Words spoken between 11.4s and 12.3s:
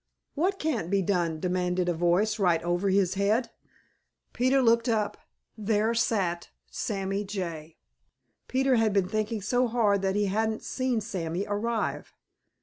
arrive.